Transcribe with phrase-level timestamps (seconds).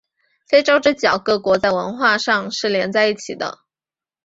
[0.47, 3.59] 非洲之角各国在文化上是连在一起的。